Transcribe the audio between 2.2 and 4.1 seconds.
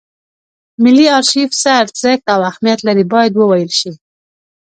او اهمیت لري باید وویل شي.